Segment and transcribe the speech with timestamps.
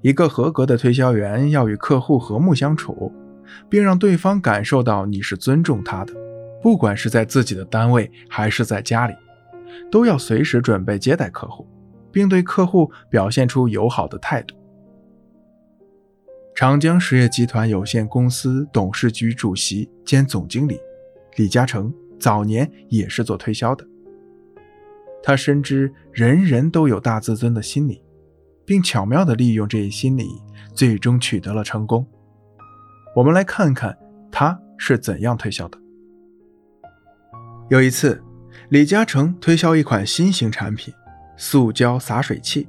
[0.00, 3.12] 一个合格的推销员要与客户和睦相处，
[3.68, 6.14] 并让对方感受到你是尊重他的，
[6.62, 9.14] 不管是在自己的单位还是在家里，
[9.90, 11.66] 都要随时准备接待客户，
[12.12, 14.54] 并对客户表现出友好的态度。
[16.54, 20.80] 长江实业集团有限公司董事局主席兼总经理
[21.36, 23.86] 李嘉诚早年也是做推销的，
[25.22, 28.02] 他深知人人都有大自尊的心理。
[28.68, 30.28] 并巧妙地利用这一心理，
[30.74, 32.06] 最终取得了成功。
[33.16, 33.96] 我们来看看
[34.30, 35.78] 他是怎样推销的。
[37.70, 38.22] 有一次，
[38.68, 40.92] 李嘉诚推销一款新型产品——
[41.34, 42.68] 塑胶洒水器。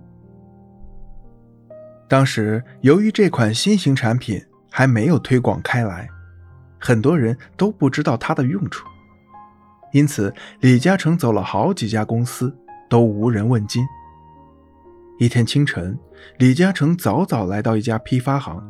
[2.07, 4.41] 当时，由于这款新型产品
[4.71, 6.07] 还没有推广开来，
[6.79, 8.87] 很多人都不知道它的用处，
[9.91, 12.57] 因此李嘉诚走了好几家公司，
[12.89, 13.85] 都无人问津。
[15.19, 15.99] 一天清晨，
[16.37, 18.63] 李嘉诚早早来到一家批发行，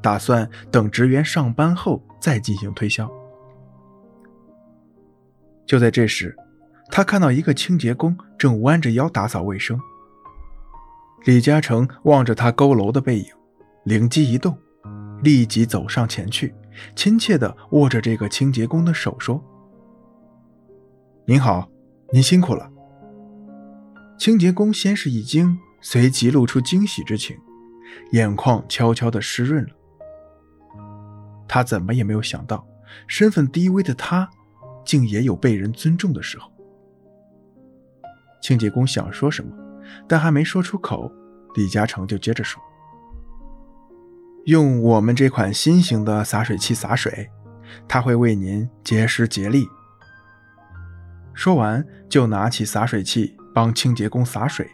[0.00, 3.10] 打算等职员上班后再进行推销。
[5.66, 6.36] 就在这时，
[6.92, 9.80] 他看到一个清洁工正弯着腰打扫卫生。
[11.24, 13.26] 李嘉诚望着他佝偻的背影，
[13.82, 14.56] 灵机一动，
[15.24, 16.54] 立即走上前去，
[16.94, 19.42] 亲切地握着这个清洁工的手说
[21.26, 21.68] ：“您好，
[22.12, 22.70] 您辛苦了。”
[24.16, 25.58] 清洁工先是一惊。
[25.80, 27.38] 随即露出惊喜之情，
[28.12, 29.70] 眼眶悄悄地湿润了。
[31.48, 32.66] 他怎么也没有想到，
[33.06, 34.28] 身份低微的他，
[34.84, 36.50] 竟也有被人尊重的时候。
[38.40, 39.52] 清洁工想说什么，
[40.08, 41.10] 但还没说出口，
[41.54, 42.62] 李嘉诚就接着说
[44.46, 47.28] ：“用我们这款新型的洒水器洒水，
[47.88, 49.66] 它会为您节时节力。”
[51.34, 54.70] 说完，就拿起洒水器帮清洁工洒水。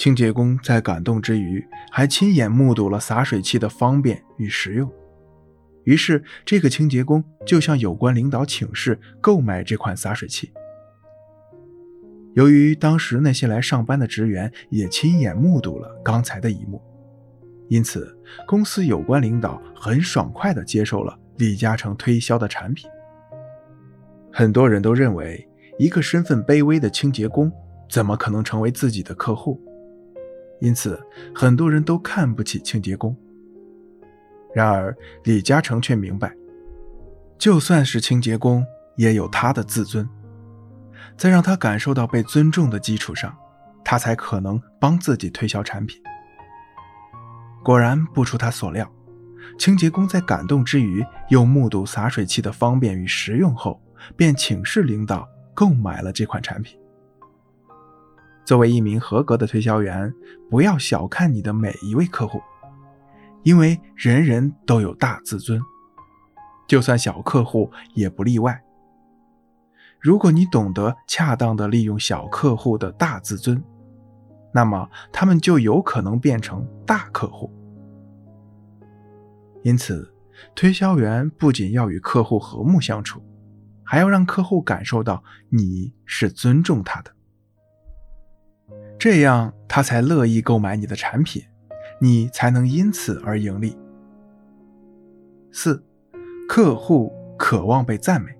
[0.00, 4.90] 清洁工在感动之余，还亲眼目睹了洒水器的方便与实用。
[5.84, 10.50] 于是，这个清洁工就向有关领导请示购买这款洒水器。
[12.32, 16.80] 由于当时那些来上班的职员也亲眼目睹了刚才的一幕，
[17.68, 22.88] 因此公司有关领导很爽快地接受了李嘉诚推销的产品。
[24.32, 25.46] 很多人都认为，
[25.78, 27.52] 一个身份卑微的清洁工
[27.90, 29.60] 怎么可能成为自己的客户？
[30.60, 31.00] 因此，
[31.34, 33.16] 很多人都看不起清洁工。
[34.54, 36.34] 然而，李嘉诚却明白，
[37.38, 38.64] 就算是清洁工，
[38.96, 40.08] 也有他的自尊。
[41.16, 43.36] 在让他感受到被尊重的基础上，
[43.84, 46.00] 他才可能帮自己推销产品。
[47.62, 48.90] 果然，不出他所料，
[49.58, 53.80] 清洁工在感动之余，又目睹洒水器的方便与实用后，
[54.16, 56.78] 便请示领导购买了这款产品。
[58.50, 60.12] 作为一名合格的推销员，
[60.50, 62.42] 不要小看你的每一位客户，
[63.44, 65.62] 因为人人都有大自尊，
[66.66, 68.60] 就算小客户也不例外。
[70.00, 73.62] 如果你懂得恰当的利用小客户的大自尊，
[74.52, 77.48] 那么他们就有可能变成大客户。
[79.62, 80.12] 因此，
[80.56, 83.22] 推销员不仅要与客户和睦相处，
[83.84, 87.14] 还要让客户感受到你是尊重他的。
[89.00, 91.42] 这样，他才乐意购买你的产品，
[92.02, 93.74] 你才能因此而盈利。
[95.50, 95.82] 四，
[96.46, 98.30] 客户渴望被赞美，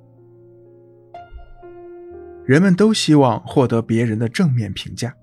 [2.44, 5.16] 人们都希望获得别人的正面评价，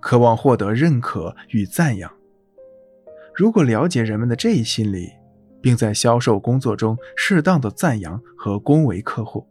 [0.00, 2.10] 渴望获得认可与赞扬。
[3.34, 5.10] 如果了解人们的这一心理，
[5.60, 9.46] 并在销售工作中适当的赞扬和恭维客户，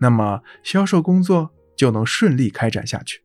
[0.00, 3.22] 那么销售工作就能顺利开展下去。